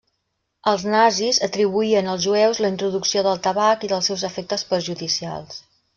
Els 0.69 0.85
nazis 0.93 1.39
atribuïen 1.47 2.09
als 2.13 2.25
jueus 2.25 2.61
la 2.65 2.71
introducció 2.75 3.23
del 3.29 3.39
tabac 3.49 3.85
i 3.89 3.93
dels 3.93 4.11
seus 4.13 4.25
efectes 4.31 4.65
perjudicials. 4.73 5.63